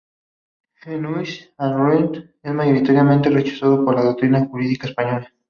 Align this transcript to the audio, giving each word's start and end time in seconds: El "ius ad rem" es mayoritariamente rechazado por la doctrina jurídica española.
El 0.87 1.03
"ius 1.09 1.33
ad 1.65 1.75
rem" 1.81 2.05
es 2.41 2.51
mayoritariamente 2.51 3.29
rechazado 3.29 3.85
por 3.85 3.93
la 3.93 4.03
doctrina 4.03 4.43
jurídica 4.47 4.87
española. 4.87 5.31